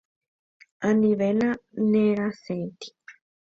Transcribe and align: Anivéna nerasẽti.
Anivéna 0.89 1.49
nerasẽti. 1.91 2.87